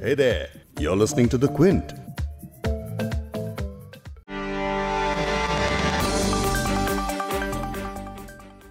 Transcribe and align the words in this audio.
Hey 0.00 0.14
there, 0.14 0.46
you're 0.78 0.94
listening 0.94 1.28
to 1.30 1.36
The 1.36 1.48
Quint. 1.48 1.92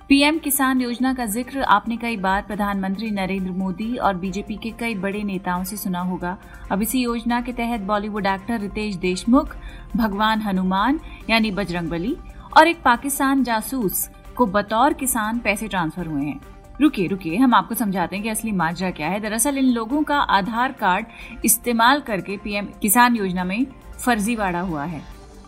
PM 0.09 0.37
Kisan 0.39 0.81
योजना 0.81 1.13
का 1.13 1.25
ज़िक्र 1.25 1.61
आपने 1.61 1.97
कई 1.97 2.17
बार 2.17 2.41
प्रधानमंत्री 2.41 3.09
नरेंद्र 3.11 3.51
मोदी 3.51 3.95
और 3.97 4.15
बीजेपी 4.17 4.57
के 4.57 4.71
कई 4.79 4.95
बड़े 4.95 5.23
नेताओं 5.23 5.63
से 5.63 5.77
सुना 5.77 6.01
होगा 6.01 6.37
अब 6.71 6.81
इसी 6.81 7.03
योजना 7.03 7.41
के 7.41 7.53
तहत 7.53 7.81
बॉलीवुड 7.87 8.27
एक्टर 8.27 8.59
रितेश 8.61 8.95
देशमुख 9.01 9.55
भगवान 9.95 10.41
हनुमान 10.41 10.99
यानी 11.29 11.51
बजरंगबली 11.53 12.15
और 12.57 12.67
एक 12.67 12.81
पाकिस्तान 12.83 13.43
जासूस 13.43 14.09
को 14.37 14.45
बतौर 14.47 14.93
किसान 14.93 15.39
पैसे 15.39 15.67
ट्रांसफ़र 15.67 16.07
हुए 16.07 16.25
हैं 16.25 16.56
रुकिए 16.81 17.07
रुकिए, 17.07 17.37
हम 17.37 17.53
आपको 17.53 17.75
समझाते 17.75 18.15
हैं 18.15 18.23
कि 18.23 18.29
असली 18.29 18.51
माजरा 18.51 18.89
क्या 18.91 19.07
है। 19.07 19.19
दरअसल 19.19 19.57
इन 19.57 19.65
लोगों 19.65 20.01
का 20.03 20.17
आधार 20.17 20.71
कार्ड 20.71 21.05
इस्तेमाल 21.45 22.01
करके 22.01 22.37
पीएम 22.37 22.65
किसान 22.81 23.15
योजना 23.15 23.43
में 23.43 23.65
फर्जीवाड़ा 24.05 24.59
हुआ 24.59 24.83
है। 24.83 25.01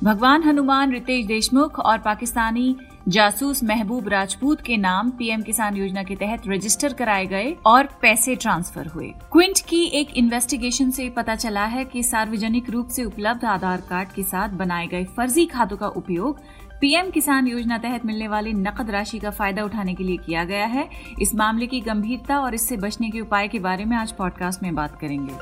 भगवान 0.03 0.43
हनुमान, 0.43 0.91
रितेश 0.91 1.25
देशमुख 1.25 1.79
और 1.79 1.97
पाकिस्तानी 1.97 2.75
जासूस 3.07 3.63
महबूब 3.63 4.07
राजपूत 4.07 4.61
के 4.61 4.77
नाम 4.77 5.09
पीएम 5.09 5.41
किसान 5.41 5.75
योजना 5.77 6.03
के 6.03 6.15
तहत 6.15 6.47
रजिस्टर 6.47 6.93
कराए 6.93 7.25
गए 7.25 7.55
और 7.65 7.87
पैसे 8.01 8.35
ट्रांसफ़र 8.35 8.87
हुए। 8.87 9.07
क्विंट 9.31 9.59
की 9.59 9.83
एक 9.93 10.17
इन्वेस्टिगेशन 10.17 10.91
से 10.91 11.09
पता 11.09 11.35
चला 11.35 11.65
है 11.65 11.85
कि 11.85 12.03
सार्वजनिक 12.03 12.69
रूप 12.69 12.87
से 12.87 13.03
उपलब्ध 13.03 13.45
आधार 13.45 13.81
कार्ड 13.89 14.09
के 14.09 14.23
साथ 14.23 14.49
बनाए 14.49 14.87
गए 14.87 15.03
फर्जी 15.17 15.45
खातों 15.45 15.77
का 15.77 15.87
उपयोग 15.87 16.39
पीएम 16.81 17.09
किसान 17.09 17.47
योजना 17.47 17.77
तहत 17.77 18.05
मिलने 18.05 18.27
वाली 18.27 18.53
नकद 18.53 18.89
राशि 18.89 19.19
का 19.19 19.29
फ़ायदा 19.29 19.63
उठाने 19.63 19.93
के 19.93 20.03
लिए 20.03 20.17
किया 20.17 20.43
गया 20.43 20.65
है। 20.65 20.87
इस 21.21 21.35
मामले 21.35 21.67
की 21.67 21.81
गंभीरता 21.81 22.39
और 22.39 22.55
इससे 22.55 22.77
बचने 22.77 23.09
के 23.09 23.21
उपाय 23.21 23.47
के 23.47 23.59
बारे 23.59 23.85
में 23.85 23.97
आज 23.97 24.11
पॉडकास्ट 24.11 24.63
में 24.63 24.75
बात 24.75 24.99
करेंगे। 24.99 25.33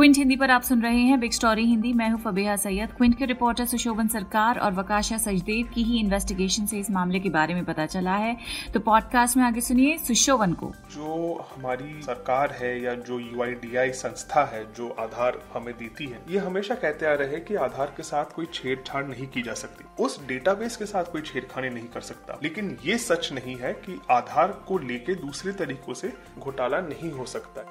क्विंट 0.00 0.16
हिंदी 0.16 0.36
पर 0.36 0.50
आप 0.50 0.62
सुन 0.62 0.82
रहे 0.82 0.98
हैं 0.98 1.20
बिग 1.20 1.32
स्टोरी 1.32 1.64
हिंदी। 1.64 1.92
मैं 1.92 2.10
हूँ 2.10 2.20
फबेहा 2.20 2.56
सैयद। 2.56 2.92
क्विंट 2.92 3.18
के 3.18 3.24
रिपोर्टर 3.24 3.64
सुशोभन 3.64 4.08
सरकार 4.08 4.58
और 4.58 4.72
वकाशा 4.72 5.16
सचदेव 5.18 5.66
की 5.74 5.82
ही 5.82 6.00
इन्वेस्टिगेशन 6.00 6.66
से 6.66 6.78
इस 6.78 6.90
मामले 6.90 7.20
के 7.20 7.28
बारे 7.28 7.54
में 7.54 7.64
पता 7.64 7.86
चला 7.86 8.12
है। 8.12 8.36
तो 8.74 8.80
पॉडकास्ट 8.80 9.36
में 9.36 9.44
आगे 9.44 9.60
सुनिए 9.60 9.98
सुशोभन 9.98 10.52
को। 10.52 10.66
जो 10.66 11.46
हमारी 11.56 12.02
सरकार 12.02 12.50
है 12.50 12.82
या 12.82 12.94
जो 12.94 13.18
यूआईडीआई 13.18 13.90
संस्था 13.90 14.44
है, 14.44 14.64
जो 14.74 14.88
आधार 14.88 15.42
हमें 15.54 15.74
देती 15.74 16.06
है, 16.06 16.20
ये 16.30 16.38
हमेशा 16.38 16.74
कहते 16.74 17.06
आ 17.06 17.14
रहे 17.14 17.28
हैं 17.28 17.44
कि 17.44 17.54
आधार 17.54 17.94
के 17.96 18.02
साथ 18.02 18.24
कोई 18.24 18.46
छेड़छाड़ 18.54 19.06
नहीं 19.06 19.26
की 19.26 19.42
जा 19.42 19.54
सकती। 19.54 20.02
उस 20.02 20.26
डेटाबेस 20.26 20.76
के 20.76 20.84
साथ 20.84 21.04
कोई 21.04 21.22
छेड़खानी 21.22 21.70
नहीं 21.70 21.86
कर 21.86 22.00
सकता। 22.00 22.38
लेकिन 22.42 22.76
ये 22.84 22.98
सच 22.98 23.32
नहीं 23.32 23.56
है 23.56 23.72
कि 23.72 24.00
आधार 24.10 24.48
को 24.48 24.78
लेके 24.78 25.14
दूसरे 25.14 25.52
तरीकों 25.52 25.94
से 25.94 26.12
घोटाला 26.38 26.80
नहीं 26.80 27.12
हो 27.12 27.24
सकता। 27.24 27.69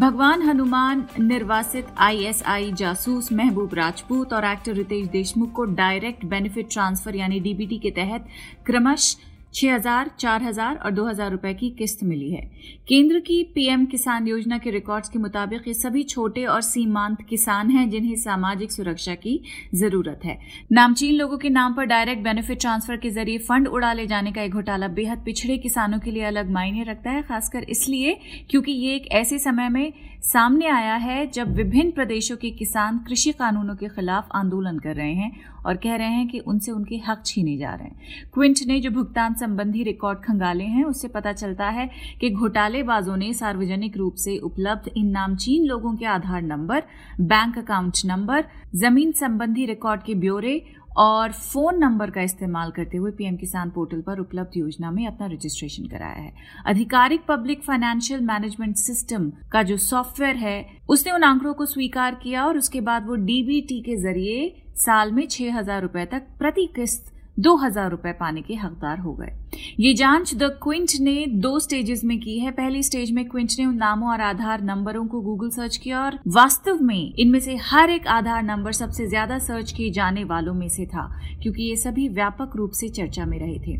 भगवान 0.00 0.42
हनुमान, 0.42 1.02
निर्वासित 1.20 1.86
आईएसआई 1.98 2.70
जासूस, 2.72 3.30
महबूब 3.32 3.74
राजपूत 3.74 4.32
और 4.32 4.44
एक्टर 4.44 4.72
रितेश 4.72 5.08
देशमुख 5.08 5.52
को 5.52 5.64
डायरेक्ट 5.74 6.24
बेनिफिट 6.24 6.68
ट्रांसफ़र 6.72 7.16
यानी 7.16 7.40
डीबीटी 7.40 7.78
के 7.78 7.90
तहत 7.90 8.26
क्रमश 8.66 9.16
छह 9.54 9.74
हज़ार, 9.74 10.10
चार 10.18 10.42
हज़ार 10.42 10.76
और 10.76 10.90
दो 10.90 11.04
हज़ार 11.06 11.30
रुपए 11.30 11.52
की 11.54 11.70
किस्त 11.70 12.02
मिली 12.04 12.30
है। 12.30 12.40
केंद्र 12.88 13.20
की 13.20 13.42
पीएम 13.54 13.84
किसान 13.86 14.26
योजना 14.28 14.58
के 14.58 14.70
रिकॉर्ड्स 14.70 15.08
के 15.08 15.18
मुताबिक 15.18 15.68
ये 15.68 15.74
सभी 15.74 16.02
छोटे 16.04 16.44
और 16.46 16.60
सीमांत 16.62 17.22
किसान 17.28 17.70
हैं 17.70 17.88
जिन्हें 17.90 18.14
सामाजिक 18.18 18.72
सुरक्षा 18.72 19.14
की 19.16 19.40
ज़रूरत 19.74 20.20
है। 20.24 20.38
नामचीन 20.72 21.14
लोगों 21.14 21.38
के 21.38 21.48
नाम 21.50 21.74
पर 21.74 21.84
डायरेक्ट 21.86 22.22
बेनिफिट 22.24 22.60
ट्रांसफ़र 22.60 22.96
के 22.96 23.10
ज़रिए 23.10 23.38
फंड 23.40 23.68
उड़ा 23.68 23.92
ले 23.92 24.06
जाने 24.06 24.32
का 24.32 24.42
एक 24.42 24.52
घोटाला 24.52 24.88
बेहद 24.90 25.22
पिछड़े 25.24 25.58
किसानों 25.58 25.98
के 25.98 26.10
लिए 26.10 26.24
अलग 26.24 26.50
मायने 26.50 26.82
रखता 26.82 27.10
है, 27.10 27.22
खासकर 27.22 27.62
इसलिए 27.70 28.18
क्योंकि 28.50 28.72
ये 28.74 28.94
एक 28.94 29.08
ऐसे 29.14 29.38
समय 29.40 29.68
में 29.68 29.92
सामने 30.22 30.66
आया 30.66 30.94
है 30.94 31.26
जब 31.26 31.54
विभिन्न 31.54 31.90
प्रदेशों 31.90 32.36
के 32.36 32.50
किसान 32.50 32.98
कृषि 32.98 33.32
कानूनों 33.32 33.74
के 33.76 33.88
खिलाफ 33.88 34.28
आंदोलन 34.34 34.78
कर 34.78 34.94
रहे 34.94 35.14
हैं 35.14 35.40
और 35.66 35.76
कह 35.76 35.94
रहे 35.96 36.08
हैं 36.08 36.28
कि 36.28 36.38
उनसे 36.38 36.72
उनके 36.72 36.96
हक 36.96 37.22
छीने 37.26 37.56
जा 37.56 37.74
रहे 37.74 37.88
हैं। 37.88 38.00
क्विंट 38.34 38.56
ने 38.66 38.80
जो 38.80 38.90
भुगतान 38.90 39.34
संबंधी 39.34 39.82
रिकॉर्ड 39.82 40.18
खंगाले 40.18 40.64
हैं, 40.64 40.84
उससे 40.84 41.08
पता 41.08 41.32
चलता 41.32 41.68
है 41.68 41.90
कि 42.20 42.30
घोटालेबाजों 42.30 43.16
ने 43.16 43.32
सार्वजनिक 43.32 43.96
रूप 43.96 44.14
से 44.14 44.38
उपलब्ध 44.38 44.90
इन 44.96 45.06
नामचीन 45.06 45.64
लोगों 45.64 45.96
के 45.96 46.04
Aadhaar 46.04 46.42
number, 46.42 46.82
bank 47.20 47.58
account 47.58 47.92
number, 48.04 48.44
ज़मीन 48.74 49.12
संबंधी 49.12 49.66
रिकॉर्ड 49.66 50.02
के 50.02 50.14
ब्यौरे 50.14 50.74
और 50.96 51.32
फ़ोन 51.32 51.78
नंबर 51.78 52.10
का 52.10 52.22
इस्तेमाल 52.22 52.70
करते 52.70 52.96
हुए 52.96 53.10
पीएम 53.10 53.36
किसान 53.36 53.70
पोर्टल 53.70 54.00
पर 54.00 54.20
उपलब्ध 54.20 54.56
योजना 54.56 54.90
में 54.90 55.06
अपना 55.06 55.26
रजिस्ट्रेशन 55.26 55.86
कराया 55.88 56.22
है। 56.22 56.32
आधिकारिक 56.66 57.24
पब्लिक 57.28 57.62
फाइनेंशियल 57.62 58.20
मैनेजमेंट 58.22 58.76
सिस्टम 58.76 59.30
का 59.52 59.62
जो 59.62 59.76
सॉफ्टवेयर 59.78 60.36
है, 60.36 60.66
उसने 60.88 61.12
उन 61.12 61.24
आंकड़ों 61.24 61.54
को 61.54 61.66
स्वीकार 61.66 62.14
किया 62.14 62.46
और 62.46 62.58
उसके 62.58 62.80
बाद 62.80 63.06
वो 63.06 63.14
डीबीटी 63.16 63.80
के 63.80 63.96
ज़रिए 63.98 64.52
साल 64.76 65.12
में 65.12 65.26
छह 65.26 65.58
हज़ार 65.58 65.82
रुपए 65.82 66.04
तक 66.06 66.26
प्रति 66.38 66.66
किस्त 66.76 67.12
दो 67.40 67.54
हज़ार 67.56 67.90
रुपए 67.90 68.12
पाने 68.12 68.40
के 68.42 68.54
हकदार 68.54 68.98
हो 68.98 69.12
गए। 69.12 69.32
ये 69.80 69.92
जाँच 69.94 70.34
द 70.34 70.48
क्विंट 70.62 70.90
ने 71.00 71.24
दो 71.36 71.58
स्टेजेस 71.58 72.02
में 72.04 72.18
की 72.20 72.38
है। 72.38 72.50
पहली 72.50 72.82
स्टेज 72.82 73.12
में 73.12 73.24
क्विंट 73.28 73.52
ने 73.58 73.66
उन 73.66 73.76
नामों 73.76 74.10
और 74.10 74.20
आधार 74.20 74.62
नंबरों 74.62 75.06
को 75.06 75.20
गूगल 75.20 75.50
सर्च 75.50 75.76
किया 75.76 76.00
और 76.00 76.18
वास्तव 76.28 76.82
में 76.82 77.14
इनमें 77.14 77.38
से 77.40 77.56
हर 77.62 77.90
एक 77.90 78.06
आधार 78.08 78.42
नंबर 78.42 78.72
सबसे 78.72 79.06
ज़्यादा 79.06 79.38
सर्च 79.38 79.72
किए 79.72 79.90
जाने 79.90 80.24
वालों 80.24 80.54
में 80.54 80.68
से 80.68 80.86
था, 80.86 81.08
क्योंकि 81.42 81.62
ये 81.62 81.76
सभी 81.76 82.08
व्यापक 82.10 82.56
रूप 82.56 82.70
से 82.70 82.88
चर्चा 82.90 83.26
में 83.26 83.38
रहे 83.38 83.58
थे। 83.58 83.78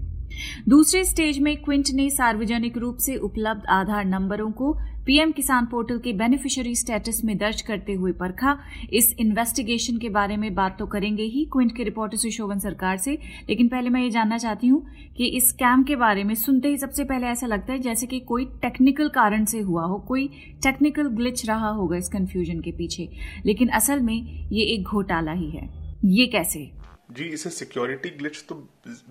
दूसरे 0.69 1.05
स्टेज 1.05 1.39
में 1.39 1.57
क्विंट 1.57 1.89
ने 1.95 2.09
सार्वजनिक 2.11 2.77
रूप 2.79 2.97
से 2.97 3.17
उपलब्ध 3.19 3.67
आधार 3.69 4.05
नंबरों 4.05 4.51
को 4.53 4.73
पीएम 5.11 5.31
किसान 5.33 5.67
पोर्टल 5.67 5.99
के 5.99 6.13
बेनिफिशियरी 6.13 6.75
स्टेटस 6.77 7.21
में 7.25 7.37
दर्ज 7.39 7.61
करते 7.63 7.93
हुए 7.93 8.13
परखा। 8.13 8.57
इस 8.93 9.15
इन्वेस्टिगेशन 9.21 9.97
के 9.99 10.09
बारे 10.09 10.37
में 10.37 10.55
बात 10.55 10.77
तो 10.79 10.87
करेंगे 10.87 11.23
ही। 11.23 11.45
क्विंट 11.45 11.75
के 11.77 11.85
रिपोर्टर 11.85 12.17
सुशोभन 12.17 12.59
सरकार 12.59 12.97
से। 12.97 13.13
लेकिन 13.49 13.69
पहले 13.69 13.91
मैं 13.91 14.03
ये 14.03 14.11
जानना 14.11 14.39
चाहती 14.39 14.67
हूँ 14.67 14.87
कि 15.17 15.27
इस 15.27 15.49
स्कैम 15.49 15.83
के 15.85 15.97
बारे 15.97 16.25
में 16.25 16.35
सुनते 16.35 16.69
ही 16.69 16.79
सबसे 16.79 17.05
पहले 17.05 17.27
ऐसा 17.27 17.47
लगता 17.47 17.73
है 17.73 17.79
जैसे 17.79 18.07
कि 18.07 18.21
कोई 18.21 18.45
टेक्निकल 18.63 19.09
कारण 19.09 19.45
से 19.45 19.61
हुआ 19.61 19.85
हो, 19.85 19.99
कोई 19.99 20.29
टेक्निकल 20.63 21.09
ग्लिच 21.09 21.45
रहा 21.47 21.69
होगा 21.69 21.97
इस 21.97 22.09
कन्फ्यूज़न 22.09 22.61
के 22.61 22.73
पीछे। 22.73 23.09
लेकिन 23.47 23.69
असल 23.69 24.01
में 24.01 24.49
ये 24.53 24.65
एक 24.65 24.83
घोटाला 24.85 25.33
ही 25.33 25.51
है। 25.51 25.69
ये 26.05 26.27
कैसे? 26.27 26.71
जी, 27.13 27.25
इसे 27.25 27.51
सिक्योरिटी 27.51 28.11
ग्लिच 28.11 28.45
तो 28.49 28.55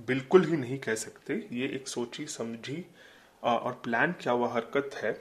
बिल्कुल 0.08 0.46
ही 0.46 0.58
नहीं 0.58 0.78
कह 0.78 0.96
सकते। 0.96 1.46
ये 1.54 1.66
एक 1.66 1.88
सोची, 1.88 2.26
समझी 2.26 2.86
और 3.44 3.82
प्लान 3.84 4.12
किया 4.12 4.34
हुआ, 4.34 4.54
हरकत 4.54 5.02
है। 5.04 5.18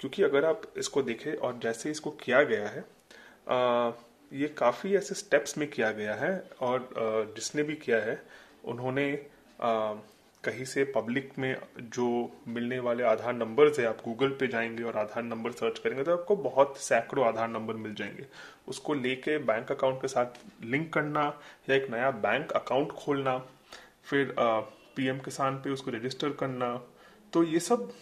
क्योंकि 0.00 0.22
अगर 0.22 0.44
आप 0.44 0.62
इसको 0.76 1.02
देखें 1.02 1.34
और 1.34 1.60
जैसे 1.62 1.90
इसको 1.90 2.10
किया 2.10 2.42
गया 2.42 2.68
है 2.68 2.84
आ, 3.48 3.90
ये 4.32 4.48
काफ़ी 4.48 4.96
ऐसे 4.96 5.14
स्टेप्स 5.14 5.58
में 5.58 5.70
किया 5.70 5.90
गया 5.90 6.14
है 6.14 6.50
और 6.60 6.80
आ, 6.80 7.34
जिसने 7.34 7.62
भी 7.62 7.74
किया 7.74 7.98
है 7.98 8.22
उन्होंने 8.64 9.26
आ, 9.60 9.94
कहीं 10.44 10.64
से 10.64 10.84
पब्लिक 10.84 11.32
में 11.38 11.56
जो 11.78 12.30
मिलने 12.48 12.78
वाले 12.78 13.04
आधार 13.04 13.32
नंबर्स 13.32 13.78
है 13.78 13.86
आप 13.86 13.98
गूगल 14.04 14.28
पे 14.28 14.46
जाएँगे 14.46 14.82
और 14.82 14.96
आधार 14.96 15.22
नंबर 15.22 15.52
सर्च 15.52 15.78
करेंगे 15.78 16.04
तो 16.04 16.12
आपको 16.12 16.36
बहुत 16.36 16.78
सैकड़ों 16.78 17.26
आधार 17.26 17.48
नंबर 17.48 17.74
मिल 17.74 17.94
जाएँगे। 17.94 18.26
उसको 18.68 18.94
लेके 18.94 19.38
बैंक 19.38 19.72
अकाउंट 19.72 20.02
के 20.02 20.08
साथ 20.08 20.26
लिंक 20.64 20.92
करना 20.92 21.40
या 21.70 21.76
एक 21.76 21.90
नया 21.90 22.10
बैंक 22.10 22.52
अकाउंट 22.52 22.92
खोलना 22.92 23.38
फिर 24.04 24.34
पीएम 24.96 25.18
किसान 25.18 25.56
पे 25.56 25.70
उसको 25.70 25.90
रजिस्टर 25.90 26.30
करना 26.30 26.82
तो 27.32 27.44
ये 27.44 27.60
सब 27.60 27.92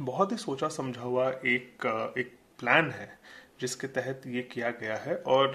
बहुत 0.00 0.32
ही 0.32 0.36
सोचा 0.36 0.68
समझा 0.68 1.02
हुआ 1.02 1.28
एक 1.30 1.86
एक 2.18 2.32
प्लान 2.58 2.90
है 2.90 3.18
जिसके 3.60 3.86
तहत 3.86 4.22
ये 4.26 4.42
किया 4.42 4.70
गया 4.70 4.96
है। 4.96 5.16
और 5.16 5.52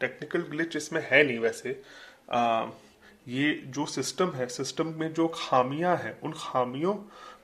टेक्निकल 0.00 0.42
ग्लिच 0.42 0.76
इसमें 0.76 1.00
है 1.10 1.22
नहीं 1.24 1.38
वैसे। 1.38 1.82
आ, 2.32 2.66
ये 3.28 3.52
जो 3.66 3.86
सिस्टम 3.86 4.30
है 4.30 4.46
सिस्टम 4.46 4.94
में 5.00 5.12
जो 5.14 5.28
खामियाँ 5.28 5.96
हैं 5.96 6.20
उन 6.20 6.32
खामियों 6.36 6.94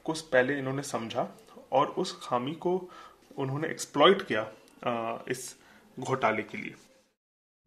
को 0.04 0.12
पहले 0.32 0.58
इन्होंने 0.58 0.82
समझा 0.82 1.28
और 1.72 1.86
उस 1.86 2.18
खामी 2.22 2.52
को 2.52 2.90
उन्होंने 3.38 3.68
एक्सप्लॉइट 3.68 4.22
किया 4.22 4.42
आ, 4.86 5.18
इस 5.28 5.56
घोटाले 6.00 6.42
के 6.42 6.58
लिए। 6.58 6.74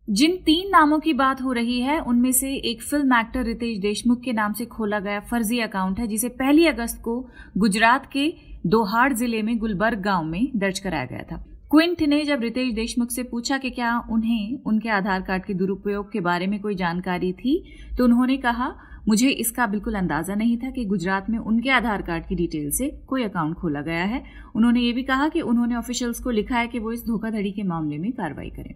जिन 0.07 0.35
तीन 0.37 0.69
नामों 0.69 0.97
की 0.99 1.13
बात 1.13 1.41
हो 1.41 1.51
रही 1.51 1.79
है, 1.81 1.99
उनमें 1.99 2.31
से 2.31 2.53
एक 2.61 2.81
फ़िल्म 2.81 3.13
एक्टर 3.13 3.43
रितेश 3.43 3.77
देशमुख 3.77 4.19
के 4.21 4.33
नाम 4.33 4.53
से 4.53 4.65
खोला 4.65 4.99
गया 4.99 5.19
फर्जी 5.21 5.59
अकाउंट 5.59 5.99
है, 5.99 6.07
जिसे 6.07 6.29
पहली 6.31 6.65
अगस्त 6.67 7.01
को 7.03 7.19
गुजरात 7.57 8.05
के 8.11 8.27
दोहाड़ 8.65 9.11
ज़िले 9.13 9.41
में 9.41 9.57
गुलबर्ग 9.57 10.01
गाँव 10.01 10.23
में 10.25 10.51
दर्ज 10.55 10.79
कराया 10.79 11.05
गया 11.05 11.23
था। 11.31 11.37
क्विंट 11.71 12.01
ने 12.03 12.23
जब 12.25 12.41
रितेश 12.41 12.73
देशमुख 12.73 13.11
से 13.11 13.23
पूछा 13.23 13.57
कि 13.57 13.69
क्या 13.71 13.97
उन्हें 14.11 14.59
उनके 14.65 14.89
आधार 14.91 15.21
कार्ड 15.21 15.45
के 15.45 15.53
दुरुपयोग 15.53 16.11
के 16.11 16.19
बारे 16.21 16.47
में 16.47 16.59
कोई 16.61 16.75
जानकारी 16.75 17.33
थी 17.33 17.61
तो 17.97 18.03
उन्होंने 18.03 18.37
कहा, 18.37 18.73
मुझे 19.07 19.29
इसका 19.29 19.67
बिल्कुल 19.67 19.95
अंदाज़ा 19.95 20.35
नहीं 20.35 20.57
था 20.57 20.69
कि 20.71 20.85
गुजरात 20.85 21.29
में 21.29 21.37
उनके 21.39 21.69
आधार 21.71 22.01
कार्ड 22.01 22.27
की 22.27 22.35
डिटेल 22.35 22.69
से 22.71 22.89
कोई 23.07 23.23
अकाउंट 23.23 23.55
खोला 23.55 23.81
गया 23.81 24.03
है। 24.05 24.23
उन्होंने 24.55 24.81
ये 24.81 24.93
भी 24.93 25.03
कहा 25.03 25.27
कि 25.27 25.41
उन्होंने 25.43 25.75
ऑफिशियल्स 25.75 26.19
को 26.19 26.29
लिखा 26.31 26.57
है 26.57 26.67
कि 26.67 26.79
वो 26.79 26.91
इस 26.91 27.05
धोखाधड़ी 27.07 27.51
के 27.51 27.63
मामले 27.63 27.97
में 27.97 28.11
कार्रवाई 28.11 28.49
करें। 28.49 28.73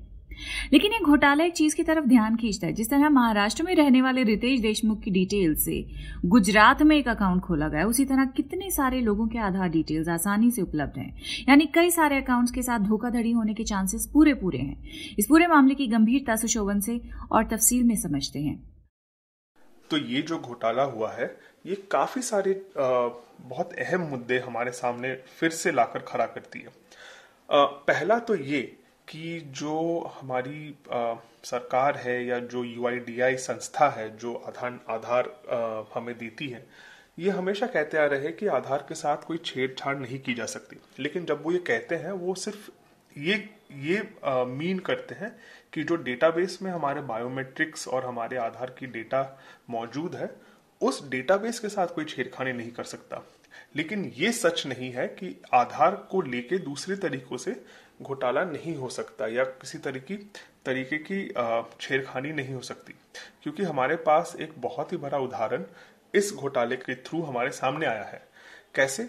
लेकिन 0.74 0.94
ये 0.94 1.00
घोटाला 1.00 1.44
एक 1.44 1.54
चीज़ 1.54 1.76
की 1.76 1.84
तरफ़ 1.84 2.06
ध्यान 2.06 2.36
खींचता 2.36 2.68
है। 2.68 2.74
जिस 2.74 2.90
तरह 2.90 3.10
महाराष्ट्र 3.10 3.64
में 3.64 3.74
रहने 3.76 4.02
वाले 4.02 4.24
रितेश 4.24 4.60
देशमुख 4.60 5.02
की 5.02 5.12
डिटेल 5.12 5.56
से 5.56 5.84
गुजरात 6.26 6.81
में 6.81 6.96
एक 6.98 7.08
अकाउंट 7.08 7.42
खोला 7.42 7.68
गया 7.68 7.86
उसी 7.86 8.06
तरह 8.06 8.26
कितने 8.38 8.70
सारे 8.72 9.02
लोगों 9.02 9.28
के 9.28 9.40
आधार 9.40 9.70
डिटेल्स 9.70 10.10
आसानी 10.10 10.52
से 10.52 10.62
उपलब्ध 10.62 10.98
हैं। 10.98 11.22
यानी 11.50 11.66
कई 11.66 11.92
सारे 11.92 12.18
अकाउंट्स 12.18 12.52
के 12.52 12.62
साथ 12.62 12.80
धोखाधड़ी 12.80 13.31
होने 13.31 13.54
के 13.54 13.64
चांसेस 13.64 14.10
पूरे 14.14 14.34
पूरे 14.34 14.60
हैं। 14.60 14.90
इस 15.20 15.26
पूरे 15.30 15.48
मामले 15.48 15.76
की 15.76 15.88
गंभीरता 15.88 16.36
से 16.36 16.48
शोभन 16.48 16.80
से 16.80 17.00
और 17.31 17.48
तफसील 17.48 17.84
में 17.84 17.96
समझते 17.96 18.40
हैं। 18.40 18.58
तो 19.92 19.98
ये 19.98 20.22
जो 20.22 20.38
घोटाला 20.40 20.84
हुआ 20.84 21.12
है, 21.12 21.26
ये 21.66 21.76
काफ़ी 21.92 22.22
सारे 22.22 22.54
बहुत 22.78 23.74
अहम 23.74 24.02
मुद्दे 24.02 24.38
हमारे 24.40 24.72
सामने 24.72 25.14
फिर 25.40 25.50
से 25.50 25.72
लाकर 25.72 26.00
खड़ा 26.00 26.26
करती 26.26 26.60
है। 26.60 26.70
पहला 27.52 28.20
तो 28.20 28.36
ये 28.36 28.79
कि 29.10 29.40
जो 29.52 29.76
हमारी 30.20 30.76
आ, 30.92 31.16
सरकार 31.44 31.98
है 31.98 32.24
या 32.26 32.40
जो 32.40 32.64
यूआईडीआई 32.64 33.36
संस्था 33.38 33.90
है 33.90 34.10
जो 34.18 34.34
आधार 34.48 34.80
आधार 34.90 35.30
हमें 35.94 36.18
देती 36.18 36.48
है 36.50 36.66
ये 37.20 37.30
हमेशा 37.30 37.68
कहते 37.68 37.98
आ 37.98 38.06
रहे 38.06 38.24
हैं 38.24 38.36
कि 38.36 38.48
आधार 38.48 38.86
के 38.90 38.96
साथ 38.96 39.24
कोई 39.28 39.38
छेड़छाड़ 39.38 39.98
नहीं 39.98 40.20
की 40.20 40.34
जा 40.34 40.46
सकती। 40.46 40.78
लेकिन 41.00 41.26
जब 41.26 41.44
वो 41.44 41.52
ये 41.52 41.60
कहते 41.68 41.96
हैं 41.96 42.12
वो 42.12 42.36
सिर्फ़ 42.36 42.70
ये 43.16 43.38
ये 43.74 44.02
मीन 44.48 44.80
करते 44.80 45.16
हैं 45.16 45.32
कि 45.74 45.84
जो 45.84 45.96
डेटाबेस 45.96 46.58
में 46.62 46.72
हमारे 46.72 47.02
बायोमेट्रिक्स 47.02 47.88
और 47.88 48.06
हमारे 48.06 48.38
आधार 48.38 48.76
की 48.80 48.88
डेटा 48.88 49.22
मौजूद 49.70 50.16
है 50.16 50.30
उस 50.82 51.10
डेटाबेस 51.10 51.60
के 51.60 51.70
साथ 51.70 51.88
कोई 51.88 52.06
छेड़खानी 52.06 52.54
नहीं 52.54 52.72
कर 52.72 52.84
सकता। 52.84 53.24
लेकिन 53.75 54.13
ये 54.18 54.31
सच 54.31 54.68
नहीं 54.68 54.92
है 54.92 55.07
कि 55.07 55.42
आधार 55.54 55.96
को 55.96 56.22
लेके 56.22 56.57
दूसरे 56.57 56.96
तरीकों 56.96 57.38
से 57.38 57.63
घोटाला 58.01 58.44
नहीं 58.44 58.75
हो 58.75 58.90
सकता 58.90 59.28
या 59.28 59.44
किसी 59.44 59.78
तरीके 59.78 60.16
तरीके 60.66 60.98
की 61.12 61.34
छेड़खानी 61.81 62.31
नहीं 62.31 62.54
हो 62.54 62.62
सकती। 62.62 62.94
क्योंकि 63.44 63.63
हमारे 63.63 63.96
पास 63.96 64.36
एक 64.40 64.54
बहुत 64.57 64.92
ही 64.92 64.98
बड़ा 64.98 65.18
उदाहरण 65.18 65.63
इस 66.13 66.34
घोटाले 66.34 66.75
के 66.75 66.96
थ्रू 66.96 67.22
हमारे 67.22 67.51
सामने 67.51 67.86
आया 67.86 68.04
है। 68.04 68.28
कैसे? 68.75 69.04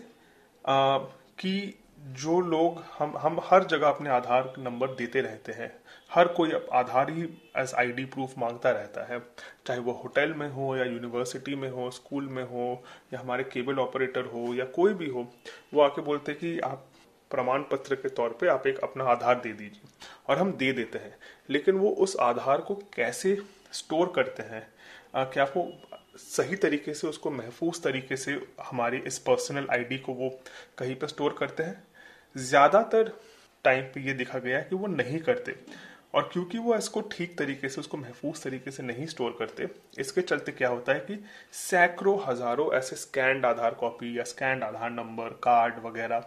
आ, 0.67 0.99
कि 1.41 1.80
जो 2.01 2.41
लोग 2.41 2.83
हम 2.99 3.17
हम 3.17 3.39
हर 3.45 3.65
जगह 3.65 3.89
अपने 3.89 4.11
आधार 4.11 4.53
नंबर 4.59 4.89
देते 4.89 5.21
रहते 5.21 5.53
हैं। 5.53 5.73
हर 6.11 6.29
कोई 6.29 6.53
आधार 6.73 7.11
ही 7.11 7.23
एज 7.57 7.73
आईडी 7.75 8.05
प्रूफ 8.05 8.35
माँगता 8.39 8.71
रहता 8.71 9.05
है। 9.05 9.19
चाहे 9.67 9.79
वो 9.79 9.93
होटल 9.93 10.33
में 10.35 10.49
हो 10.51 10.77
या 10.77 10.85
यूनिवर्सिटी 10.85 11.55
में 11.55 11.69
हो, 11.71 11.91
स्कूल 11.91 12.29
में 12.29 12.43
हो, 12.43 12.83
या 13.15 13.21
हमारे 13.21 13.45
केबल 13.45 13.79
ऑपरेटर 13.79 14.25
हो, 14.25 14.55
या 14.55 14.65
कोई 14.65 14.95
भी 14.95 15.09
हो, 15.09 15.27
वो 15.75 15.83
आके 15.83 16.03
बोलते 16.03 16.33
हैं 16.33 16.41
कि 16.41 16.59
आप 16.61 16.87
प्रमाण 17.31 17.63
पत्र 17.63 17.95
के 17.95 18.09
तौर 18.09 18.37
पे 18.41 18.49
आप 18.49 18.67
एक 18.67 18.79
अपना 18.79 19.05
आधार 19.05 19.41
दे 19.41 19.53
दीजिए 19.53 19.91
और 20.29 20.39
हम 20.39 20.53
दे 20.53 20.73
देते 20.73 20.99
हैं। 20.99 21.17
लेकिन 21.51 21.75
वो 21.75 21.91
उस 21.99 22.17
आधार 22.21 22.61
को 22.61 22.75
कैसे 22.95 23.37
स्टोर 23.73 24.13
करते 24.17 24.43
हैं? 24.43 24.67
क्या 25.17 25.45
वो 25.57 25.71
सही 26.17 26.57
तरीके 26.57 26.95
से 26.95 27.07
उसको 27.07 27.31
महफूज 27.31 27.83
तरीके 27.83 28.17
से 28.17 28.41
हमारी 28.63 28.99
इस 29.07 29.19
पर्सनल 29.19 29.67
आईडी 29.73 29.99
को 29.99 30.13
वो 30.13 30.31
कहीं 30.79 30.97
पर 30.97 31.07
स्टोर 31.07 31.37
करते 31.39 31.63
हैं? 31.63 31.83
ज़्यादातर 32.37 33.13
टाइम 33.65 33.85
पे 33.85 34.01
ये 34.01 34.13
देखा 34.13 34.39
गया 34.39 34.59
है 34.59 34.67
कि 34.71 34.77
वो 34.77 34.87
नहीं 34.87 35.19
करते। 35.21 35.55
और 36.15 36.29
क्योंकि 36.33 36.59
वो 36.59 36.75
इसको 36.77 37.01
ठीक 37.11 37.37
तरीके 37.39 37.69
से, 37.69 37.81
उसको 37.81 37.97
महफूज 37.97 38.43
तरीके 38.43 38.71
से 38.71 38.83
नहीं 38.83 39.07
स्टोर 39.07 39.37
करते, 39.39 39.69
इसके 39.99 40.21
चलते 40.21 40.53
क्या 40.53 40.69
होता 40.69 40.93
है 40.93 41.01
कि 41.01 41.19
सैकड़ों, 41.53 42.19
हज़ारों 42.27 42.73
ऐसे 42.75 42.97
स्कैंड 42.97 43.47
आधार 43.47 43.75
कॉपी 43.75 44.19
या 44.19 44.25
स्कैंड 44.25 44.65
आधार 44.65 44.91
नंबर 44.91 45.39
कार्ड 45.43 45.85
वगैरह 45.85 46.25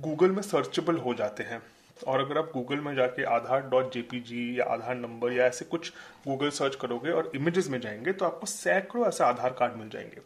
गूगल 0.00 0.30
में 0.30 0.42
सर्चेबल 0.42 0.96
हो 0.96 1.14
जाते 1.14 1.42
हैं। 1.42 1.62
और 2.06 2.20
अगर 2.20 2.38
आप 2.38 2.50
गूगल 2.54 2.80
में 2.80 2.94
जाके 2.94 3.22
आधार 3.26 3.60
डॉट 3.68 3.92
जेपीजी 3.92 4.58
या 4.58 4.64
आधार 4.64 4.94
नंबर 4.94 5.32
या 5.32 5.44
ऐसे 5.46 5.64
कुछ 5.64 5.92
गूगल 6.26 6.50
सर्च 6.50 6.74
करोगे 6.74 7.10
और 7.10 7.30
इमेजेस 7.34 7.68
में 7.68 7.80
जाएँगे 7.80 8.12
तो 8.12 8.24
आपको 8.24 8.46
सैकड़ों 8.46 9.06
ऐसे 9.08 9.24
आधार 9.24 9.52
कार्ड 9.58 9.76
मिल 9.76 9.88
जाएँगे। 9.88 10.20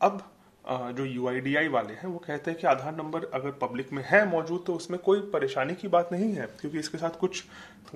अब 0.00 0.22
जो 0.68 1.04
यू 1.04 1.22
वाले 1.22 1.94
हैं, 1.94 2.06
वो 2.06 2.18
कहते 2.18 2.50
हैं 2.50 2.60
कि 2.60 2.66
आधार 2.66 2.94
नंबर 2.96 3.24
अगर 3.34 3.50
पब्लिक 3.60 3.92
में 3.92 4.02
है 4.06 4.24
मौजूद 4.30 4.64
तो 4.66 4.74
उसमें 4.74 4.98
कोई 5.00 5.20
परेशानी 5.32 5.74
की 5.74 5.88
बात 5.88 6.08
नहीं 6.12 6.32
है, 6.32 6.46
क्योंकि 6.60 6.78
इसके 6.78 6.98
साथ 6.98 7.18
कुछ 7.20 7.44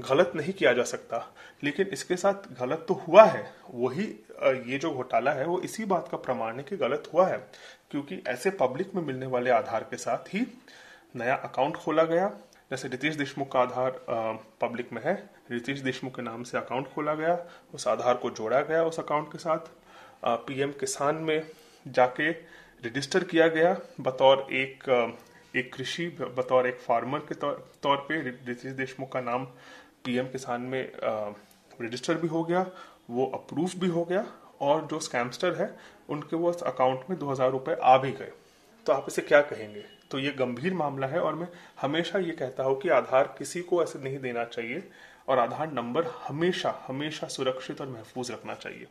गलत 0.00 0.32
नहीं 0.36 0.52
किया 0.52 0.72
जा 0.72 0.82
सकता। 0.84 1.18
लेकिन 1.64 1.86
इसके 1.92 2.16
साथ 2.16 2.48
गलत 2.60 2.84
तो 2.88 2.94
हुआ 3.06 3.24
है, 3.24 3.44
वही 3.70 4.04
ये 4.66 4.78
जो 4.78 4.90
घोटाला 4.92 5.32
है, 5.32 5.46
वो 5.46 5.60
इसी 5.60 5.84
बात 5.84 6.08
का 6.08 6.16
प्रमाण 6.18 6.56
है 6.56 6.62
कि 6.62 6.76
गलत 6.76 7.10
हुआ 7.12 7.26
है, 7.28 7.38
क्योंकि 7.90 8.22
ऐसे 8.28 8.50
पब्लिक 8.60 8.94
में 8.94 9.02
मिलने 9.02 9.26
वाले 9.26 9.50
आधार 9.50 9.86
के 9.90 9.96
साथ 9.96 10.34
ही 10.34 10.46
नया 11.14 11.34
अकाउंट 11.34 11.76
खोला 11.76 12.02
गया। 12.04 12.28
जैसे 12.70 12.88
रितेश 12.88 13.14
देशमुख 13.16 13.50
का 13.52 13.60
आधार 13.60 14.00
पब्लिक 14.60 14.92
में 14.92 15.00
है, 15.04 15.14
रितेश 15.50 15.80
देशमुख 15.80 16.14
के 16.16 16.22
नाम 16.22 16.42
से 16.42 16.58
अकाउंट 16.58 16.88
खोला 16.88 17.14
गया, 17.14 17.38
उस 17.74 17.86
आधार 17.88 18.14
को 18.14 18.30
जोड़ा 18.30 18.60
गया 18.62 18.84
उस 18.84 18.98
अकाउंट 19.00 19.32
के 19.32 19.38
साथ। 19.38 19.70
पीएम 20.24 20.72
किसान 20.80 21.16
में 21.16 21.42
जाके 21.86 22.32
रजिस्टर 22.82 23.24
किया 23.24 23.46
गया 23.48 23.76
बतौर 24.00 24.46
एक 24.52 24.88
एक 25.54 25.72
कृषि, 25.74 26.06
बतौर 26.36 26.66
एक 26.66 26.78
फार्मर 26.80 27.18
के 27.30 27.34
तौर 27.34 27.96
पे। 28.08 28.20
रितेश 28.22 28.72
देशमुख 28.74 29.12
का 29.12 29.20
नाम 29.20 29.44
पीएम 30.04 30.26
किसान 30.26 30.60
में 30.62 30.92
रजिस्टर 31.80 32.14
भी 32.14 32.28
हो 32.28 32.42
गया, 32.44 32.66
वो 33.10 33.26
अप्रूव 33.34 33.70
भी 33.76 33.88
हो 33.88 34.04
गया, 34.04 34.24
और 34.60 34.86
जो 34.86 35.00
स्कैमस्टर 35.00 35.54
है, 35.54 35.74
उनके 36.08 36.36
वो 36.36 36.52
अकाउंट 36.52 37.04
में 37.10 37.18
दो 37.18 37.30
हज़ार 37.30 37.50
रुपए 37.50 37.76
आ 37.82 37.96
भी 37.98 38.10
गए। 38.12 38.32
तो 38.86 38.92
आप 38.92 39.06
इसे 39.08 39.22
क्या 39.22 39.40
कहेंगे? 39.42 39.84
तो 40.10 40.18
ये 40.18 40.30
गंभीर 40.32 40.74
मामला 40.74 41.06
है, 41.06 41.20
और 41.20 41.34
मैं 41.34 41.48
हमेशा 41.80 42.18
ये 42.18 42.32
कहता 42.32 42.64
हूँ 42.64 42.78
कि 42.80 42.88
आधार 42.90 43.34
किसी 43.38 43.60
को 43.62 43.82
ऐसे 43.82 43.98
नहीं 43.98 44.18
देना 44.18 44.44
चाहिए, 44.46 44.82
और 45.28 45.38
आधार 45.38 45.72
नंबर 45.72 46.06
हमेशा 46.26 46.74
हमेशा 46.86 47.26
सुरक्षित 47.28 47.80
और 47.80 47.88
महफूज 47.88 48.30
रखना 48.30 48.54
चाहिए। 48.54 48.86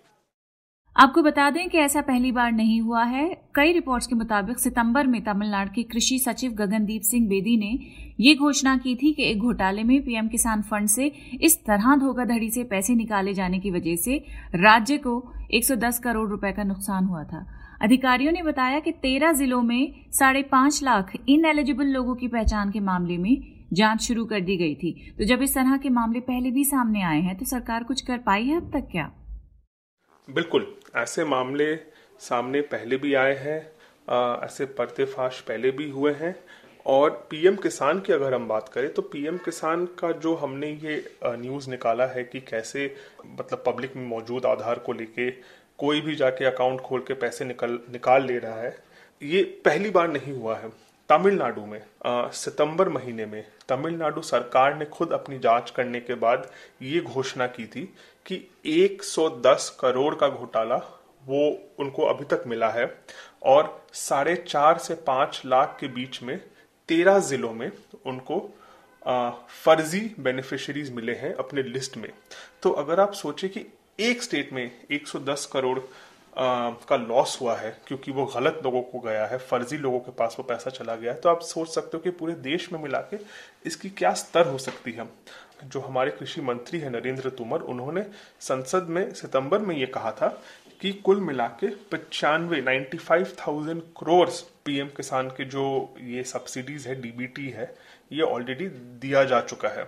आपको 1.01 1.21
बता 1.21 1.49
दें 1.49 1.69
कि 1.69 1.77
ऐसा 1.77 2.01
पहली 2.01 2.31
बार 2.31 2.51
नहीं 2.51 2.81
हुआ 2.81 3.03
है। 3.03 3.41
कई 3.55 3.71
रिपोर्ट्स 3.73 4.07
के 4.07 4.15
मुताबिक 4.15 4.59
सितंबर 4.59 5.07
में 5.07 5.23
तमिलनाडु 5.23 5.71
के 5.75 5.83
कृषि 5.83 6.19
सचिव 6.19 6.51
गगनदीप 6.51 7.01
सिंह 7.01 7.27
बेदी 7.27 7.55
ने 7.57 7.79
ये 8.19 8.35
घोषणा 8.35 8.77
की 8.77 8.95
थी 8.95 9.11
कि 9.13 9.23
एक 9.23 9.39
घोटाले 9.39 9.83
में 9.83 10.01
पीएम 10.01 10.27
किसान 10.27 10.61
फंड 10.61 10.87
से 10.87 11.05
इस 11.41 11.57
तरह 11.65 11.95
धोखाधड़ी 11.95 12.49
से 12.49 12.63
पैसे 12.63 12.95
निकाले 12.95 13.33
जाने 13.33 13.59
की 13.59 13.71
वजह 13.71 13.95
से 13.95 14.17
राज्य 14.55 14.97
को 14.97 15.33
110 15.53 15.99
करोड़ 15.99 16.29
रुपए 16.29 16.51
का 16.51 16.63
नुकसान 16.63 17.05
हुआ 17.05 17.23
था। 17.23 17.45
अधिकारियों 17.81 18.31
ने 18.31 18.43
बताया 18.43 18.79
कि 18.79 18.91
तेरह 18.91 19.31
जिलों 19.31 19.61
में 19.61 20.05
साढ़े 20.11 20.41
पाँच 20.41 20.83
लाख 20.83 21.13
इन 21.29 21.45
एलिजिबल 21.45 21.85
लोगों 21.85 22.15
की 22.15 22.27
पहचान 22.27 22.71
के 22.71 22.79
मामले 22.79 23.17
में 23.17 23.65
जाँच 23.73 24.01
शुरू 24.01 24.25
कर 24.25 24.41
दी 24.41 24.57
गई 24.57 24.75
थी। 24.75 25.15
तो 25.17 25.23
जब 25.23 25.41
इस 25.41 25.55
तरह 25.55 25.77
के 25.77 25.89
मामले 25.89 26.19
पहले 26.19 26.51
भी 26.51 26.65
सामने 26.65 27.01
आए 27.01 27.21
हैं 27.21 27.37
तो 27.37 27.45
सरकार 27.45 27.83
कुछ 27.83 28.01
कर 28.01 28.17
पाई 28.17 28.45
है 28.45 28.57
अब 28.57 28.71
तक 28.73 28.87
क्या? 28.91 29.11
बिल्कुल। 30.27 30.75
ऐसे 30.95 31.23
मामले 31.25 31.75
सामने 32.19 32.61
पहले 32.61 32.97
भी 32.97 33.13
आए 33.13 33.35
हैं 33.35 33.59
ऐसे 34.45 34.65
पर्देफाश 34.77 35.39
पहले 35.39 35.71
भी 35.71 35.89
हुए 35.89 36.11
हैं। 36.13 36.35
और 36.85 37.09
पीएम 37.29 37.55
किसान 37.55 37.99
की 37.99 38.13
अगर 38.13 38.33
हम 38.33 38.47
बात 38.47 38.69
करें 38.69 38.93
तो 38.93 39.01
पीएम 39.01 39.37
किसान 39.37 39.85
का 39.99 40.11
जो 40.11 40.35
हमने 40.35 40.69
ये 40.83 41.03
न्यूज़ 41.25 41.69
निकाला 41.69 42.05
है 42.05 42.23
कि 42.23 42.39
कैसे 42.41 42.93
मतलब 43.25 43.63
पब्लिक 43.65 43.95
में 43.95 44.05
मौजूद 44.07 44.45
आधार 44.45 44.79
को 44.79 44.93
लेके 44.93 45.29
कोई 45.79 46.01
भी 46.01 46.15
जाके 46.15 46.45
अकाउंट 46.45 46.81
खोल 46.81 47.01
के 47.01 47.13
पैसे 47.13 47.45
निकल, 47.45 47.79
निकाल 47.91 48.25
ले 48.25 48.37
रहा 48.39 48.55
है, 48.55 48.77
ये 49.21 49.43
पहली 49.65 49.89
बार 49.89 50.07
नहीं 50.07 50.33
हुआ 50.33 50.57
है। 50.57 50.69
तमिलनाडु 51.09 51.61
में 51.61 51.81
सितंबर 52.33 52.89
महीने 52.89 53.25
में 53.25 53.43
तमिलनाडु 53.69 54.21
सरकार 54.21 54.77
ने 54.77 54.85
खुद 54.85 55.11
अपनी 55.13 55.39
जाँच 55.39 55.69
करने 55.69 55.99
के 55.99 56.13
बाद 56.15 56.49
ये 56.81 56.99
घोषणा 57.01 57.47
की 57.47 57.65
थी 57.65 57.83
कि 58.25 58.35
110 58.65 59.69
करोड़ 59.79 60.15
का 60.15 60.27
घोटाला 60.27 60.75
वो 61.25 61.41
उनको 61.79 62.05
अभी 62.05 62.25
तक 62.25 62.43
मिला 62.47 62.69
है 62.69 62.85
और 63.43 63.85
साढ़े 63.93 64.35
चार 64.35 64.77
से 64.77 64.95
पाँच 64.95 65.41
लाख 65.45 65.77
के 65.79 65.87
बीच 65.87 66.21
में 66.23 66.37
तेरह 66.89 67.19
जिलों 67.19 67.53
में 67.53 67.71
उनको 68.05 68.39
फर्जी 69.63 69.99
बेनिफिशरीज 70.19 70.91
मिले 70.93 71.13
हैं 71.13 71.33
अपने 71.33 71.63
लिस्ट 71.63 71.97
में। 71.97 72.09
तो 72.63 72.71
अगर 72.71 72.99
आप 72.99 73.13
सोचे 73.13 73.47
कि 73.47 73.65
एक 73.99 74.23
स्टेट 74.23 74.53
में 74.53 74.71
110 74.91 75.45
करोड़ 75.45 75.79
आ, 76.37 76.69
का 76.89 76.95
लॉस 76.95 77.37
हुआ 77.41 77.55
है 77.55 77.81
क्योंकि 77.87 78.11
वो 78.11 78.25
गलत 78.25 78.61
लोगों 78.63 78.81
को 78.81 78.99
गया 78.99 79.25
है 79.25 79.37
फर्जी 79.37 79.77
लोगों 79.77 79.99
के 79.99 80.11
पास 80.11 80.35
वो 80.39 80.43
पैसा 80.43 80.69
चला 80.69 80.95
गया 80.95 81.13
है 81.13 81.19
तो 81.19 81.29
आप 81.29 81.41
सोच 81.41 81.69
सकते 81.69 81.97
हो 81.97 82.03
कि 82.03 82.09
पूरे 82.09 82.33
देश 82.33 82.71
में 82.73 82.79
मिला 82.79 82.99
के 82.99 83.17
इसकी 83.65 83.89
क्या 83.89 84.13
स्तर 84.13 84.47
हो 84.47 84.57
सकती 84.57 84.91
है। 84.91 85.09
जो 85.63 85.79
हमारे 85.79 86.11
कृषि 86.11 86.41
मंत्री 86.41 86.79
है 86.79 86.89
नरेंद्र 86.89 87.29
तोमर, 87.31 87.59
उन्होंने 87.61 88.05
संसद 88.41 88.87
में 88.89 89.13
सितंबर 89.13 89.59
में 89.59 89.75
ये 89.75 89.85
कहा 89.87 90.11
था 90.11 90.27
कि 90.81 90.91
कुल 91.05 91.19
मिला 91.21 91.47
के 91.59 91.67
पचानवे 91.91 92.61
ninety 92.61 92.97
five 92.97 93.35
thousand 93.39 93.81
crore 93.99 94.29
PM 94.65 94.87
Kisan 94.97 95.29
के 95.29 95.45
जो 95.45 95.63
ये 96.01 96.23
सब्सिडीज 96.23 96.87
है 96.87 96.95
डीबीटी 97.01 97.49
है, 97.49 97.73
ये 98.11 98.21
ऑलरेडी 98.23 98.67
दिया 98.67 99.23
जा 99.23 99.41
चुका 99.41 99.69
है। 99.69 99.83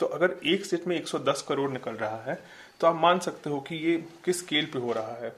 तो 0.00 0.06
अगर 0.08 0.36
एक 0.46 0.64
सेट 0.64 0.86
में 0.86 0.96
110 0.96 1.42
करोड़ 1.48 1.70
निकल 1.70 1.94
रहा 1.94 2.22
है 2.22 2.38
तो 2.80 2.86
आप 2.86 2.96
मान 2.96 3.18
सकते 3.20 3.50
हो 3.50 3.60
कि 3.60 3.76
ये 3.76 3.96
किस 4.24 4.38
स्केल 4.38 4.66
पे 4.66 4.78
हो 4.78 4.92
रहा 4.92 5.16
है। 5.16 5.32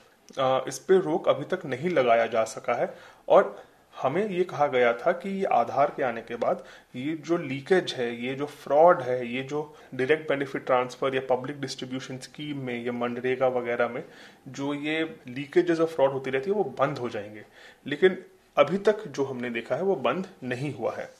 इस 0.68 0.78
पे 0.78 0.98
रोक 1.00 1.28
अभी 1.28 1.44
तक 1.46 1.66
नहीं 1.66 1.90
लगाया 1.90 2.26
जा 2.26 2.44
सका 2.46 2.74
है 2.74 2.92
और 3.28 3.56
हमें 4.02 4.28
ये 4.28 4.44
कहा 4.44 4.66
गया 4.66 4.92
था 4.92 5.12
कि 5.12 5.28
ये 5.30 5.44
आधार 5.52 5.92
के 5.96 6.02
आने 6.02 6.20
के 6.20 6.36
बाद 6.36 6.64
ये 6.96 7.14
जो 7.26 7.36
लीकेज 7.38 7.92
है 7.92 8.08
ये 8.24 8.34
जो 8.34 8.46
फ्रॉड 8.46 9.02
है 9.02 9.26
ये 9.34 9.42
जो 9.42 9.62
डायरेक्ट 9.94 10.28
बेनिफिट 10.28 10.66
ट्रांसफ़र 10.66 11.14
या 11.14 11.20
पब्लिक 11.30 11.60
डिस्ट्रीब्यूशन 11.60 12.18
स्कीम 12.18 12.58
में 12.58 12.84
या 12.84 12.92
मनरेगा 12.92 13.48
वगैरह 13.48 13.88
में 13.88 14.02
जो 14.48 14.72
ये 14.74 15.02
लीकेजेस 15.28 15.80
ऑफ़ 15.80 15.94
फ्रॉड 15.94 16.12
होती 16.12 16.30
रहती 16.30 16.50
है 16.50 16.56
वो 16.56 16.64
बंद 16.78 16.98
हो 16.98 17.08
जाएँगे। 17.08 17.44
लेकिन 17.86 18.18
अभी 18.56 18.78
तक 18.78 19.06
जो 19.08 19.24
हमने 19.24 19.50
देखा 19.50 19.76
है 19.76 19.82
वो 19.82 19.96
बंद 19.96 20.26
नहीं 20.44 20.74
हुआ 20.74 20.94
है। 20.96 21.10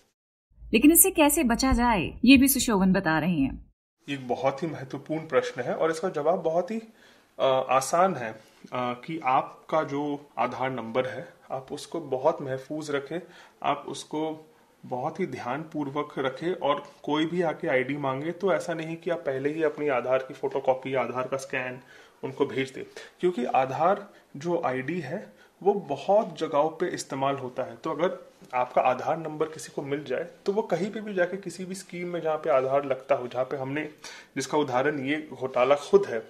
लेकिन 0.72 0.92
इससे 0.92 1.10
कैसे 1.10 1.44
बचा 1.44 1.72
जाए 1.72 2.02
ये 2.24 2.36
भी 2.36 2.48
सुशोभन 2.48 2.92
बता 2.92 3.18
रहे 3.18 3.38
हैं। 3.40 3.64
एक 4.08 4.26
बहुत 4.28 4.62
ही 4.62 4.68
महत्वपूर्ण 4.68 5.26
प्रश्न 5.28 5.62
है 5.62 5.74
और 5.74 5.90
इसका 5.90 6.08
जवाब 6.08 6.42
बहुत 6.42 6.70
ही 6.70 6.80
आसान 7.70 8.14
है 8.14 8.34
कि 9.04 9.18
आपका 9.24 9.82
जो 9.84 10.02
आधार 10.38 10.70
नंबर 10.70 11.06
है 11.06 11.26
आप 11.50 11.72
उसको 11.72 12.00
बहुत 12.00 12.42
महफूज 12.42 12.90
रखें, 12.90 13.20
आप 13.62 13.84
उसको 13.88 14.50
बहुत 14.84 15.20
ही 15.20 15.26
ध्यान 15.26 15.62
पूर्वक 15.62 16.14
रखें 16.18 16.52
और 16.52 16.82
कोई 17.02 17.26
भी 17.26 17.42
आके 17.42 17.68
आईडी 17.68 17.96
मांगे 17.98 18.32
तो 18.32 18.52
ऐसा 18.52 18.74
नहीं 18.74 18.96
कि 18.96 19.10
आप 19.10 19.18
पहले 19.18 19.52
ही 19.52 19.62
अपनी 19.62 19.88
आधार 19.90 20.18
की 20.18 20.34
फोटोकॉपी 20.34 20.94
आधार 20.94 21.28
का 21.28 21.36
स्कैन 21.36 21.80
उनको 22.24 22.46
भेज 22.46 22.70
दें। 22.70 22.84
क्योंकि 23.20 23.44
आधार 23.44 24.06
जो 24.36 24.60
आईडी 24.64 24.98
है, 25.00 25.26
वो 25.60 25.74
बहुत 25.88 26.38
जगहों 26.38 26.68
पे 26.70 26.86
इस्तेमाल 26.86 27.36
होता 27.36 27.62
है। 27.62 27.76
तो 27.76 27.90
अगर 27.90 28.18
आपका 28.54 28.82
आधार 28.82 29.18
नंबर 29.18 29.48
किसी 29.48 29.72
को 29.72 29.82
मिल 29.82 30.04
जाए 30.04 30.26
तो 30.46 30.52
वो 30.52 30.62
कहीं 30.64 30.90
पे 30.90 31.00
भी 31.00 31.14
जाके 31.14 31.36
किसी 31.36 31.64
भी 31.64 31.74
स्कीम 31.74 32.08
में 32.08 32.20
जहाँ 32.20 32.36
पे 32.36 32.50
आधार 32.50 32.84
लगता 32.84 33.14
हो, 33.14 33.26
जहाँ 33.26 33.44
पे 33.44 33.56
हमने, 33.56 33.88
जिसका 34.36 34.58
उदाहरण 34.58 34.98
ये 35.00 35.26
घोटाला 35.32 35.74
खुद 35.80 36.06
है, 36.06 36.22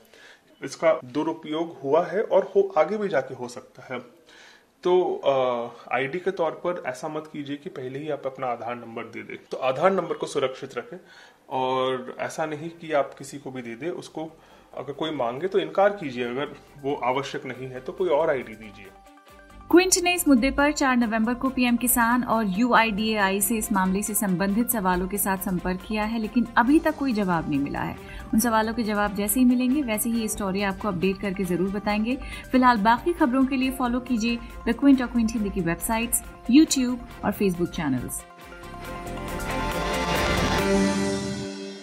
इसका 0.63 0.93
दुरुपयोग 1.05 1.79
हुआ 1.83 2.05
है 2.07 2.23
और 2.23 2.51
हो, 2.57 2.73
आगे 2.79 2.97
भी 2.97 3.09
जाके 3.09 3.35
हो 3.35 3.49
सकता 3.49 3.83
है। 3.85 4.01
तो 4.87 4.93
आईडी 5.93 6.19
के 6.19 6.31
तौर 6.33 6.51
पर 6.65 6.83
ऐसा 6.87 7.09
मत 7.09 7.29
कीजिए 7.33 7.57
कि 7.57 7.71
पहले 7.71 7.99
ही 7.99 8.11
आप 8.11 8.27
अपना 8.27 8.47
आधार 8.47 8.75
नंबर 8.77 9.05
दे 9.15 9.23
दे। 9.23 9.39
तो 9.51 9.57
आधार 9.69 9.93
नंबर 9.93 10.15
को 10.15 10.27
सुरक्षित 10.27 10.77
रखें 10.79 10.99
और 11.53 12.15
ऐसा 12.21 12.47
नहीं 12.47 12.71
कि 12.73 12.93
आप 12.95 13.15
किसी 13.19 13.39
को 13.39 13.51
भी 13.51 13.63
दे 13.63 13.75
दे। 13.77 13.91
उसको 13.97 14.29
अगर 14.75 14.93
कोई 14.93 15.11
मांगे 15.15 15.49
तो 15.49 15.59
इनकार 15.59 15.97
कीजिए, 15.97 16.25
अगर 16.25 16.55
वो 16.83 16.95
आवश्यक 17.05 17.47
नहीं 17.47 17.69
है 17.69 17.81
तो 17.81 17.93
कोई 17.93 18.09
और 18.11 18.31
आईडी 18.31 18.55
दीजिए। 18.55 18.87
क्विंट, 19.71 19.97
ने 20.03 20.15
इस 20.15 20.27
मुद्दे 20.29 20.51
पर 20.51 20.73
4 20.73 20.97
नवंबर 20.97 21.35
को 21.35 21.49
पीएम 21.51 21.77
किसान 21.77 22.23
और 22.25 22.45
यूआईडीएआई 22.49 23.41
से 23.41 23.57
इस 23.57 23.71
मामले 23.73 24.03
से 24.03 24.15
संबंधित 24.15 24.71
सवालों 24.71 25.09
के 25.09 25.19
साथ 25.19 25.39
संपर्क 25.45 25.81
किया 25.89 26.05
है, 26.05 26.19
लेकिन 26.19 26.47
अभी 26.57 26.79
तक 26.79 26.97
कोई 26.97 27.13
जवाब 27.13 27.49
नहीं 27.51 27.61
मिला 27.61 27.81
है। 27.81 27.97
उन 28.35 28.41
सवालों 28.41 28.75
के 28.75 28.83
जवाब 28.83 29.15
जैसे 29.17 29.41
ही 29.41 29.47
मिलेंगे, 29.47 29.83
वैसे 29.83 30.11
ही 30.11 30.21
ये 30.21 30.29
स्टोरी 30.29 30.63
आपको 30.63 30.89
अपडेट 30.89 31.21
करके 31.21 31.45
ज़रूर 31.45 31.71
बताएँगे। 31.71 32.17
फ़िलहाल 32.53 32.79
बाकी 32.83 33.13
खबरों 33.13 33.45
के 33.47 33.57
लिए 33.57 33.71
फॉलो 33.71 34.01
कीजिए 34.01 34.39
द 34.69 34.75
क्विंट 34.81 35.03
और 35.03 35.09
क्विंट 35.09 35.33
हिंदी 35.33 35.51
की 35.51 35.61
वेबसाइट्स 35.63 36.23
यूट्यूब 36.51 37.07
और 37.25 37.33
फेसबुक 37.33 37.69
चैनल्स 37.71 38.25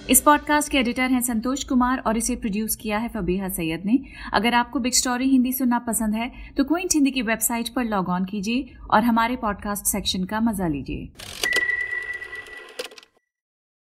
इस 0.09 0.21
पॉडकास्ट 0.21 0.71
के 0.71 0.77
एडिटर 0.77 1.11
हैं 1.11 1.21
संतोष 1.21 1.63
कुमार 1.63 1.99
और 2.07 2.17
इसे 2.17 2.35
प्रोड्यूस 2.35 2.75
किया 2.75 2.97
है 2.97 3.09
फबीहा 3.09 3.49
सैयद 3.49 3.83
ने। 3.85 3.97
अगर 4.33 4.53
आपको 4.53 4.79
बिग 4.79 4.93
स्टोरी 4.93 5.29
हिंदी 5.29 5.53
सुनना 5.53 5.79
पसंद 5.79 6.15
है 6.15 6.31
तो 6.57 6.63
क्विंट 6.63 6.93
हिंदी 6.93 7.11
की 7.11 7.21
वेबसाइट 7.21 7.69
पर 7.75 7.85
लॉग 7.85 8.09
ऑन 8.09 8.25
कीजिए 8.25 8.75
और 8.91 9.03
हमारे 9.03 9.35
पॉडकास्ट 9.35 9.85
सेक्शन 9.85 10.23
का 10.23 10.39
मज़ा 10.41 10.67
लीजिए। 10.67 11.52